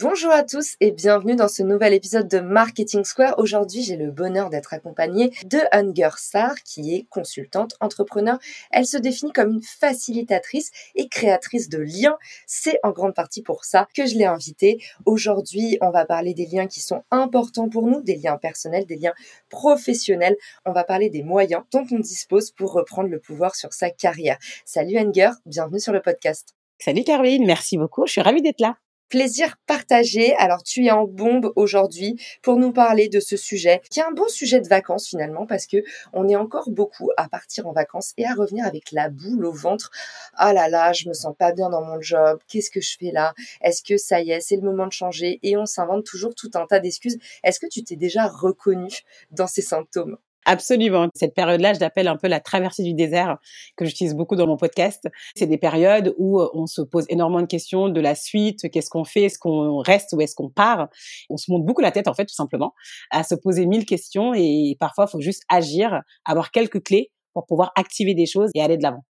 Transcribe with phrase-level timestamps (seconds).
[0.00, 3.38] Bonjour à tous et bienvenue dans ce nouvel épisode de Marketing Square.
[3.38, 8.36] Aujourd'hui, j'ai le bonheur d'être accompagnée de Hunger Star, qui est consultante, entrepreneur.
[8.72, 12.18] Elle se définit comme une facilitatrice et créatrice de liens.
[12.48, 14.82] C'est en grande partie pour ça que je l'ai invitée.
[15.06, 18.96] Aujourd'hui, on va parler des liens qui sont importants pour nous, des liens personnels, des
[18.96, 19.14] liens
[19.48, 20.36] professionnels.
[20.66, 24.38] On va parler des moyens dont on dispose pour reprendre le pouvoir sur sa carrière.
[24.64, 26.56] Salut Hunger, bienvenue sur le podcast.
[26.80, 28.76] Salut Caroline, merci beaucoup, je suis ravie d'être là.
[29.14, 30.34] Plaisir partagé.
[30.38, 34.10] Alors tu es en bombe aujourd'hui pour nous parler de ce sujet qui est un
[34.10, 35.76] bon sujet de vacances finalement parce que
[36.12, 39.52] on est encore beaucoup à partir en vacances et à revenir avec la boule au
[39.52, 39.92] ventre.
[40.34, 42.40] Ah là là, je me sens pas bien dans mon job.
[42.48, 43.34] Qu'est-ce que je fais là?
[43.60, 45.38] Est-ce que ça y est, c'est le moment de changer?
[45.44, 47.18] Et on s'invente toujours tout un tas d'excuses.
[47.44, 48.90] Est-ce que tu t'es déjà reconnu
[49.30, 50.18] dans ces symptômes?
[50.46, 51.08] Absolument.
[51.14, 53.38] Cette période-là, je l'appelle un peu la traversée du désert,
[53.76, 55.08] que j'utilise beaucoup dans mon podcast.
[55.36, 58.90] C'est des périodes où euh, on se pose énormément de questions de la suite, qu'est-ce
[58.90, 60.88] qu'on fait, est-ce qu'on reste ou est-ce qu'on part?
[61.30, 62.74] On se monte beaucoup la tête, en fait, tout simplement,
[63.10, 67.46] à se poser mille questions et parfois, il faut juste agir, avoir quelques clés pour
[67.46, 69.04] pouvoir activer des choses et aller de l'avant.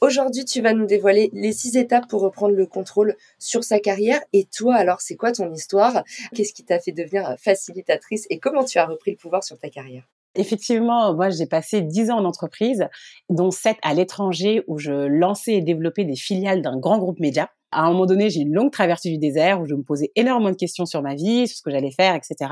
[0.00, 4.20] Aujourd'hui, tu vas nous dévoiler les six étapes pour reprendre le contrôle sur sa carrière.
[4.32, 6.04] Et toi, alors, c'est quoi ton histoire?
[6.34, 8.26] Qu'est-ce qui t'a fait devenir facilitatrice?
[8.28, 10.04] Et comment tu as repris le pouvoir sur ta carrière?
[10.36, 12.88] Effectivement, moi j'ai passé dix ans en entreprise,
[13.30, 17.50] dont sept à l'étranger où je lançais et développais des filiales d'un grand groupe média.
[17.70, 20.50] À un moment donné, j'ai une longue traversée du désert où je me posais énormément
[20.50, 22.50] de questions sur ma vie, sur ce que j'allais faire, etc.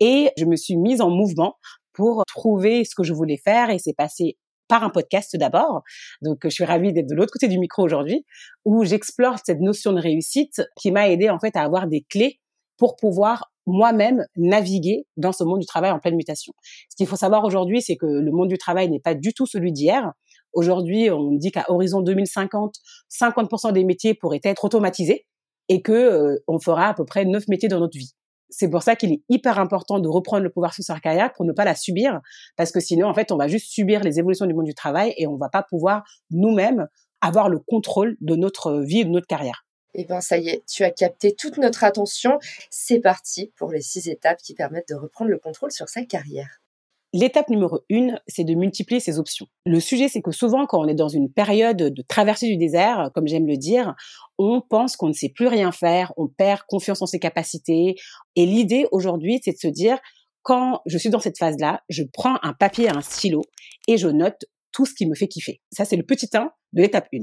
[0.00, 1.56] Et je me suis mise en mouvement
[1.92, 4.36] pour trouver ce que je voulais faire et c'est passé
[4.68, 5.82] par un podcast d'abord.
[6.22, 8.24] Donc, je suis ravie d'être de l'autre côté du micro aujourd'hui,
[8.64, 12.40] où j'explore cette notion de réussite qui m'a aidé en fait à avoir des clés
[12.76, 16.52] pour pouvoir moi-même naviguer dans ce monde du travail en pleine mutation.
[16.90, 19.46] Ce qu'il faut savoir aujourd'hui, c'est que le monde du travail n'est pas du tout
[19.46, 20.12] celui d'hier.
[20.52, 22.76] Aujourd'hui, on dit qu'à horizon 2050,
[23.10, 25.26] 50% des métiers pourraient être automatisés
[25.68, 28.12] et que euh, on fera à peu près 9 métiers dans notre vie.
[28.50, 31.44] C'est pour ça qu'il est hyper important de reprendre le pouvoir sur sa carrière pour
[31.44, 32.20] ne pas la subir,
[32.56, 35.14] parce que sinon, en fait, on va juste subir les évolutions du monde du travail
[35.16, 36.86] et on va pas pouvoir nous-mêmes
[37.20, 39.63] avoir le contrôle de notre vie et de notre carrière.
[39.94, 42.38] Eh bien, ça y est, tu as capté toute notre attention.
[42.70, 46.60] C'est parti pour les six étapes qui permettent de reprendre le contrôle sur sa carrière.
[47.12, 49.46] L'étape numéro une, c'est de multiplier ses options.
[49.66, 53.10] Le sujet, c'est que souvent, quand on est dans une période de traversée du désert,
[53.14, 53.94] comme j'aime le dire,
[54.36, 57.94] on pense qu'on ne sait plus rien faire, on perd confiance en ses capacités.
[58.34, 60.00] Et l'idée aujourd'hui, c'est de se dire,
[60.42, 63.42] quand je suis dans cette phase-là, je prends un papier et un stylo
[63.86, 65.60] et je note tout ce qui me fait kiffer.
[65.70, 67.18] Ça, c'est le petit 1 de l'étape 1.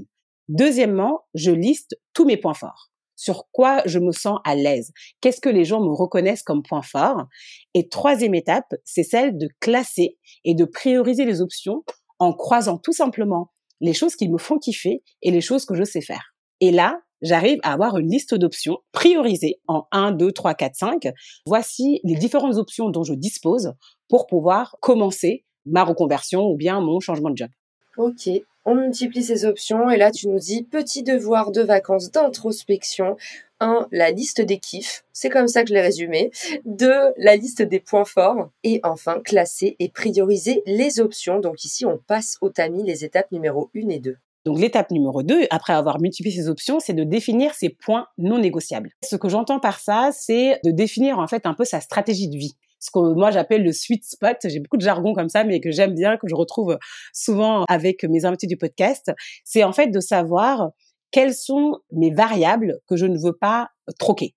[0.49, 2.89] Deuxièmement, je liste tous mes points forts.
[3.15, 4.91] Sur quoi je me sens à l'aise?
[5.21, 7.27] Qu'est-ce que les gens me reconnaissent comme point fort?
[7.73, 11.83] Et troisième étape, c'est celle de classer et de prioriser les options
[12.19, 15.83] en croisant tout simplement les choses qui me font kiffer et les choses que je
[15.83, 16.33] sais faire.
[16.61, 21.07] Et là, j'arrive à avoir une liste d'options priorisées en 1, 2, 3, 4, 5.
[21.45, 23.73] Voici les différentes options dont je dispose
[24.07, 27.49] pour pouvoir commencer ma reconversion ou bien mon changement de job.
[27.97, 28.29] Ok,
[28.65, 33.17] on multiplie ces options et là tu nous dis petit devoir de vacances d'introspection.
[33.59, 33.87] 1.
[33.91, 36.31] La liste des kiffs, c'est comme ça que je l'ai résumé.
[36.65, 36.91] 2.
[37.17, 38.49] La liste des points forts.
[38.63, 41.39] Et enfin, classer et prioriser les options.
[41.39, 44.17] Donc ici, on passe au tamis les étapes numéro 1 et 2.
[44.45, 48.39] Donc l'étape numéro 2, après avoir multiplié ces options, c'est de définir ses points non
[48.39, 48.89] négociables.
[49.03, 52.37] Ce que j'entends par ça, c'est de définir en fait un peu sa stratégie de
[52.37, 54.37] vie ce que moi j'appelle le sweet spot.
[54.43, 56.77] J'ai beaucoup de jargon comme ça, mais que j'aime bien, que je retrouve
[57.13, 59.11] souvent avec mes invités du podcast.
[59.45, 60.71] C'est en fait de savoir
[61.11, 63.69] quelles sont mes variables que je ne veux pas
[63.99, 64.35] troquer.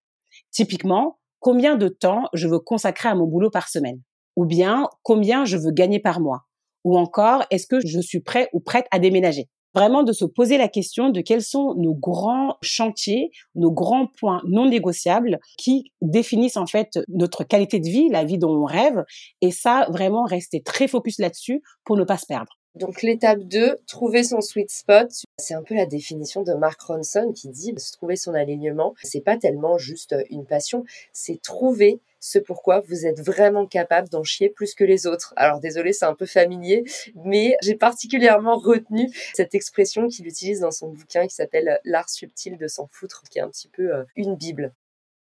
[0.50, 4.00] Typiquement, combien de temps je veux consacrer à mon boulot par semaine?
[4.36, 6.42] Ou bien combien je veux gagner par mois?
[6.84, 9.48] Ou encore, est-ce que je suis prêt ou prête à déménager?
[9.74, 14.42] Vraiment de se poser la question de quels sont nos grands chantiers, nos grands points
[14.46, 19.04] non négociables qui définissent en fait notre qualité de vie, la vie dont on rêve.
[19.40, 22.52] Et ça, vraiment rester très focus là-dessus pour ne pas se perdre.
[22.74, 25.08] Donc l'étape 2, trouver son sweet spot.
[25.38, 28.94] C'est un peu la définition de Mark Ronson qui dit se trouver son alignement.
[29.04, 34.24] C'est pas tellement juste une passion, c'est trouver ce pourquoi vous êtes vraiment capable d'en
[34.24, 35.34] chier plus que les autres.
[35.36, 36.82] Alors désolé, c'est un peu familier,
[37.24, 42.56] mais j'ai particulièrement retenu cette expression qu'il utilise dans son bouquin qui s'appelle L'art subtil
[42.56, 44.72] de s'en foutre, qui est un petit peu euh, une bible.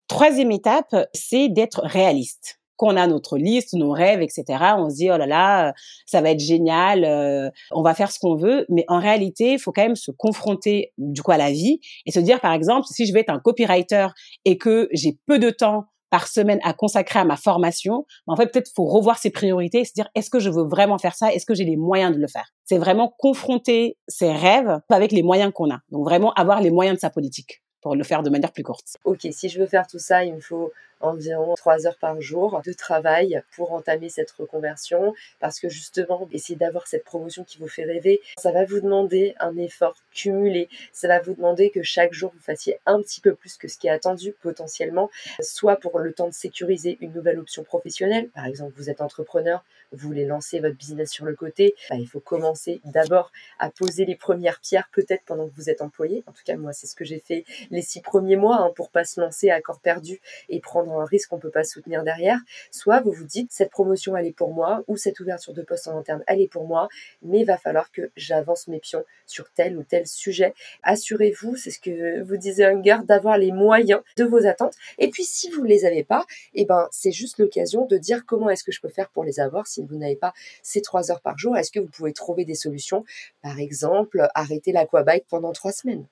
[0.08, 4.44] Troisième étape, c'est d'être réaliste qu'on a notre liste, nos rêves, etc.,
[4.76, 5.74] on se dit oh là là,
[6.06, 8.66] ça va être génial, euh, on va faire ce qu'on veut.
[8.68, 12.10] Mais en réalité, il faut quand même se confronter du coup à la vie et
[12.10, 14.08] se dire par exemple, si je vais être un copywriter
[14.44, 18.36] et que j'ai peu de temps par semaine à consacrer à ma formation, ben, en
[18.36, 21.14] fait peut-être faut revoir ses priorités et se dire est-ce que je veux vraiment faire
[21.14, 22.52] ça, est-ce que j'ai les moyens de le faire?
[22.64, 25.80] C'est vraiment confronter ses rêves avec les moyens qu'on a.
[25.90, 28.96] Donc vraiment avoir les moyens de sa politique pour le faire de manière plus courte.
[29.04, 32.62] Ok, si je veux faire tout ça, il me faut environ trois heures par jour
[32.64, 35.14] de travail pour entamer cette reconversion.
[35.40, 39.34] Parce que justement essayer d'avoir cette promotion qui vous fait rêver ça va vous demander
[39.40, 40.68] un effort cumulé.
[40.92, 43.78] Ça va vous demander que chaque jour vous fassiez un petit peu plus que ce
[43.78, 45.10] qui est attendu potentiellement
[45.40, 48.28] soit pour le temps de sécuriser une nouvelle option professionnelle.
[48.30, 52.08] Par exemple vous êtes entrepreneur vous voulez lancer votre business sur le côté bah, il
[52.08, 56.24] faut commencer d'abord à poser les premières pierres peut-être pendant que vous êtes employé.
[56.26, 58.90] En tout cas moi c'est ce que j'ai fait les six premiers mois hein, pour
[58.90, 62.38] pas se lancer à corps perdu et prendre un risque qu'on peut pas soutenir derrière,
[62.70, 65.88] soit vous vous dites cette promotion elle est pour moi ou cette ouverture de poste
[65.88, 66.88] en interne elle est pour moi,
[67.22, 70.54] mais il va falloir que j'avance mes pions sur tel ou tel sujet.
[70.82, 74.74] Assurez-vous, c'est ce que vous disait Hunger, d'avoir les moyens de vos attentes.
[74.98, 76.24] Et puis si vous les avez pas,
[76.54, 79.40] eh ben c'est juste l'occasion de dire comment est-ce que je peux faire pour les
[79.40, 81.56] avoir si vous n'avez pas ces trois heures par jour.
[81.56, 83.04] Est-ce que vous pouvez trouver des solutions,
[83.42, 86.06] par exemple arrêter l'aquabike pendant trois semaines.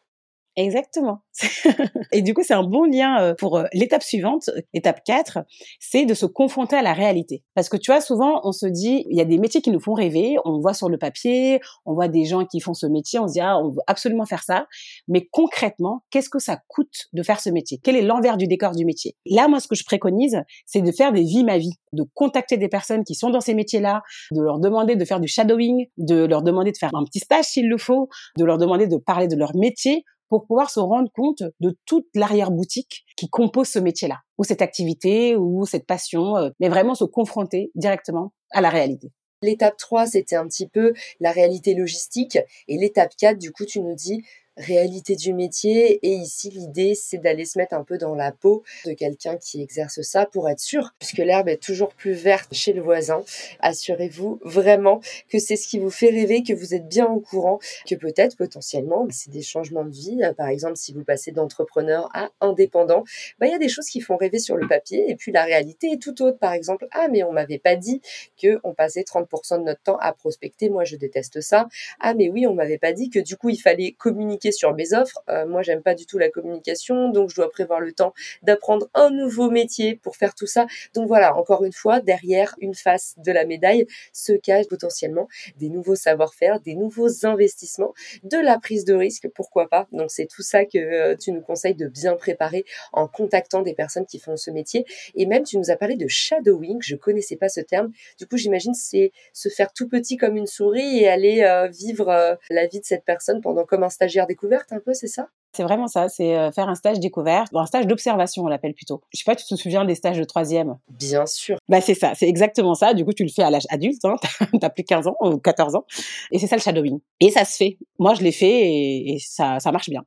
[0.57, 1.19] Exactement.
[2.13, 5.41] et du coup, c'est un bon lien euh, pour euh, l'étape suivante, étape 4,
[5.81, 7.43] c'est de se confronter à la réalité.
[7.55, 9.81] Parce que tu vois, souvent, on se dit, il y a des métiers qui nous
[9.81, 13.19] font rêver, on voit sur le papier, on voit des gens qui font ce métier,
[13.19, 14.67] on se dit, ah, on veut absolument faire ça.
[15.09, 17.81] Mais concrètement, qu'est-ce que ça coûte de faire ce métier?
[17.83, 19.17] Quel est l'envers du décor du métier?
[19.27, 22.59] Là, moi, ce que je préconise, c'est de faire des vies ma vie, de contacter
[22.59, 26.25] des personnes qui sont dans ces métiers-là, de leur demander de faire du shadowing, de
[26.27, 28.09] leur demander de faire un petit stage s'il le faut,
[28.39, 32.07] de leur demander de parler de leur métier pour pouvoir se rendre compte de toute
[32.15, 37.05] l'arrière-boutique qui compose ce métier-là, ou cette activité, ou cette passion, euh, mais vraiment se
[37.05, 39.13] confronter directement à la réalité.
[39.43, 42.39] L'étape 3, c'était un petit peu la réalité logistique.
[42.67, 44.23] Et l'étape 4, du coup, tu nous dis,
[44.57, 45.99] réalité du métier.
[46.07, 49.63] Et ici, l'idée, c'est d'aller se mettre un peu dans la peau de quelqu'un qui
[49.63, 53.23] exerce ça pour être sûr, puisque l'herbe est toujours plus verte chez le voisin.
[53.61, 57.59] Assurez-vous vraiment que c'est ce qui vous fait rêver, que vous êtes bien au courant,
[57.89, 60.21] que peut-être potentiellement, c'est des changements de vie.
[60.37, 63.05] Par exemple, si vous passez d'entrepreneur à indépendant,
[63.39, 65.11] bah, il y a des choses qui font rêver sur le papier.
[65.11, 66.39] Et puis la réalité est tout autre.
[66.39, 68.01] Par exemple, ah, mais on m'avait pas dit
[68.41, 70.69] que on passait 30% de notre temps à prospecter.
[70.69, 71.69] Moi, je déteste ça.
[72.01, 74.95] Ah, mais oui, on m'avait pas dit que du coup, il fallait communiquer sur mes
[74.95, 75.23] offres.
[75.29, 78.89] Euh, moi, j'aime pas du tout la communication, donc je dois prévoir le temps d'apprendre
[78.95, 80.67] un nouveau métier pour faire tout ça.
[80.95, 85.69] Donc voilà, encore une fois, derrière une face de la médaille se cachent potentiellement des
[85.69, 89.87] nouveaux savoir-faire, des nouveaux investissements, de la prise de risque, pourquoi pas.
[89.93, 93.75] Donc c'est tout ça que euh, tu nous conseilles de bien préparer en contactant des
[93.75, 94.85] personnes qui font ce métier.
[95.15, 97.93] Et même, tu nous as parlé de shadowing, je connaissais pas ce terme.
[98.19, 102.39] Du coup, j'imagine c'est se faire tout petit comme une souris et aller euh, vivre
[102.51, 105.29] la vie de cette personne pendant comme un stagiaire découverte un peu, c'est ça?
[105.57, 109.03] C'est vraiment ça, c'est euh, faire un stage découverte, un stage d'observation, on l'appelle plutôt.
[109.13, 110.77] Je sais pas, tu te souviens des stages de troisième?
[110.89, 111.59] Bien sûr.
[111.69, 112.93] Bah c'est ça, c'est exactement ça.
[112.93, 114.17] Du coup, tu le fais à l'âge adulte, hein,
[114.61, 115.85] t'as plus 15 ans ou 14 ans,
[116.33, 116.99] et c'est ça le shadowing.
[117.21, 117.79] Et ça se fait.
[118.01, 120.03] Moi, je l'ai fait et, ça, ça marche bien.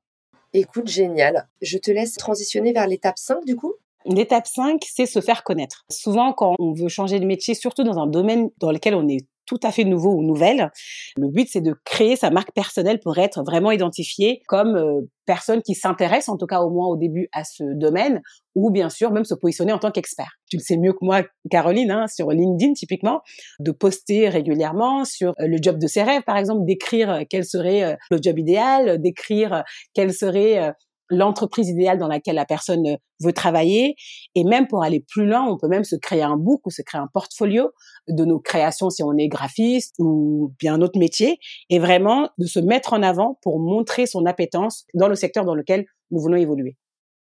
[0.53, 1.47] Écoute, génial.
[1.61, 3.73] Je te laisse transitionner vers l'étape 5 du coup?
[4.05, 5.85] L'étape 5, c'est se faire connaître.
[5.89, 9.25] Souvent, quand on veut changer de métier, surtout dans un domaine dans lequel on est
[9.47, 10.71] tout à fait nouveau ou nouvelle.
[11.15, 15.61] Le but, c'est de créer sa marque personnelle pour être vraiment identifié comme euh, personne
[15.61, 18.21] qui s'intéresse, en tout cas au moins au début, à ce domaine,
[18.55, 20.37] ou bien sûr même se positionner en tant qu'expert.
[20.49, 23.21] Tu le sais mieux que moi, Caroline, hein, sur LinkedIn typiquement,
[23.59, 27.45] de poster régulièrement sur euh, le job de ses rêves, par exemple, d'écrire euh, quel
[27.45, 29.63] serait le job idéal, d'écrire
[29.93, 30.73] quel serait
[31.09, 33.95] l'entreprise idéale dans laquelle la personne euh, veut travailler.
[34.35, 36.81] Et même pour aller plus loin, on peut même se créer un book ou se
[36.81, 37.71] créer un portfolio
[38.07, 41.39] de nos créations si on est graphiste ou bien un autre métier.
[41.69, 45.55] Et vraiment de se mettre en avant pour montrer son appétence dans le secteur dans
[45.55, 46.77] lequel nous voulons évoluer.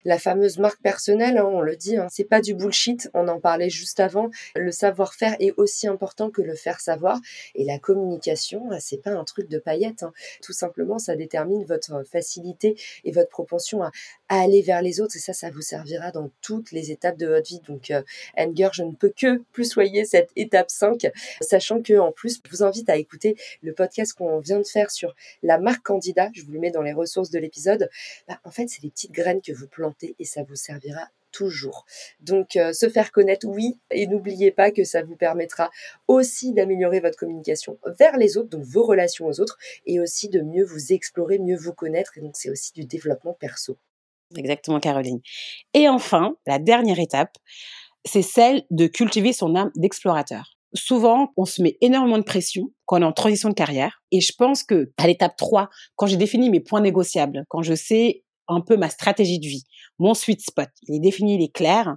[0.06, 3.10] La fameuse marque personnelle, hein, on le dit, hein, c'est pas du bullshit.
[3.14, 4.30] On en parlait juste avant.
[4.56, 7.20] Le savoir-faire est aussi important que le faire savoir.
[7.56, 10.04] Et la communication, ah, c'est pas un truc de paillettes.
[10.04, 10.12] Hein.
[10.42, 13.92] Tout simplement, ça détermine votre facilité et votre propension à,
[14.28, 15.16] aller vers les autres.
[15.16, 17.62] Et ça, ça vous servira dans toutes les étapes de votre vie.
[17.66, 18.02] Donc, euh,
[18.38, 22.50] Anger, je ne peux que plus soyer cette étape 5, sachant que en plus, je
[22.50, 26.30] vous invite à écouter le podcast qu'on vient de faire sur la marque candidat.
[26.34, 27.90] Je vous le mets dans les ressources de l'épisode.
[28.28, 31.86] Bah, en fait, c'est des petites graines que vous plantez et ça vous servira toujours.
[32.22, 35.70] Donc euh, se faire connaître, oui, et n'oubliez pas que ça vous permettra
[36.08, 40.42] aussi d'améliorer votre communication vers les autres, donc vos relations aux autres, et aussi de
[40.42, 43.78] mieux vous explorer, mieux vous connaître, et donc c'est aussi du développement perso.
[44.38, 45.20] Exactement, Caroline.
[45.74, 47.38] Et enfin, la dernière étape,
[48.06, 50.58] c'est celle de cultiver son âme d'explorateur.
[50.76, 54.02] Souvent, on se met énormément de pression quand on est en transition de carrière.
[54.12, 57.76] Et je pense que à l'étape 3, quand j'ai défini mes points négociables, quand je
[57.76, 59.64] sais un peu ma stratégie de vie,
[60.00, 60.70] mon sweet spot.
[60.88, 61.96] Il est défini, il est clair.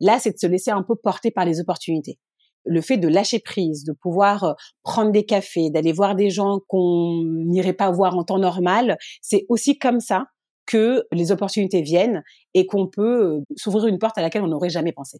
[0.00, 2.18] Là, c'est de se laisser un peu porter par les opportunités.
[2.66, 6.60] Le fait de lâcher prise, de pouvoir euh, prendre des cafés, d'aller voir des gens
[6.66, 10.24] qu'on n'irait pas voir en temps normal, c'est aussi comme ça
[10.66, 12.22] que les opportunités viennent
[12.54, 15.18] et qu'on peut euh, s'ouvrir une porte à laquelle on n'aurait jamais pensé.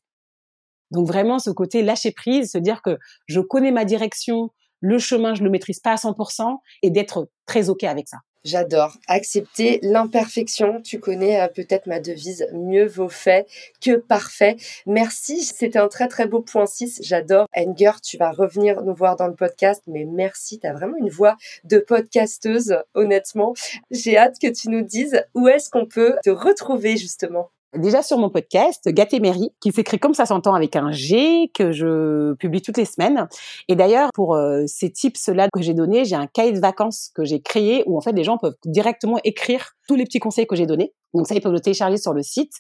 [0.91, 4.51] Donc vraiment, ce côté lâcher prise, se dire que je connais ma direction,
[4.81, 8.19] le chemin, je le maîtrise pas à 100% et d'être très OK avec ça.
[8.45, 8.99] J'adore.
[9.09, 10.83] Accepter l'imperfection.
[10.83, 13.47] Tu connais euh, peut-être ma devise, mieux vaut fait
[13.81, 14.57] que parfait.
[14.87, 15.43] Merci.
[15.43, 17.01] C'était un très très beau point 6.
[17.03, 17.47] J'adore.
[17.57, 20.59] Enger, tu vas revenir nous voir dans le podcast, mais merci.
[20.59, 23.55] Tu as vraiment une voix de podcasteuse, honnêtement.
[23.91, 28.19] J'ai hâte que tu nous dises où est-ce qu'on peut te retrouver justement déjà sur
[28.19, 32.77] mon podcast Gatéméry, qui s'écrit comme ça s'entend avec un G, que je publie toutes
[32.77, 33.29] les semaines.
[33.69, 37.25] Et d'ailleurs, pour euh, ces tips-là que j'ai donnés, j'ai un cahier de vacances que
[37.25, 40.57] j'ai créé où en fait les gens peuvent directement écrire tous les petits conseils que
[40.57, 40.93] j'ai donnés.
[41.13, 42.53] Donc ça, ils peuvent le télécharger sur le site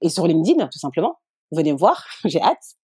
[0.00, 1.18] et sur LinkedIn, tout simplement.
[1.52, 2.79] Venez me voir, j'ai hâte.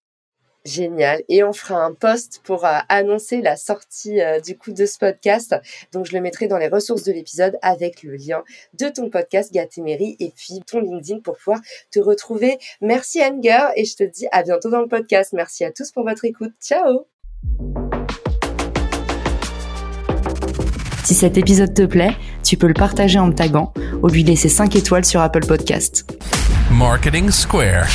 [0.66, 1.22] Génial.
[1.28, 4.98] Et on fera un post pour euh, annoncer la sortie euh, du coup de ce
[4.98, 5.54] podcast.
[5.92, 8.42] Donc je le mettrai dans les ressources de l'épisode avec le lien
[8.78, 11.60] de ton podcast Gatéméry et puis ton LinkedIn pour pouvoir
[11.92, 12.58] te retrouver.
[12.80, 15.32] Merci Anger et je te dis à bientôt dans le podcast.
[15.32, 16.52] Merci à tous pour votre écoute.
[16.60, 17.06] Ciao.
[21.04, 24.48] Si cet épisode te plaît, tu peux le partager en me taguant ou lui laisser
[24.48, 26.12] 5 étoiles sur Apple Podcast.
[26.72, 27.86] Marketing Square.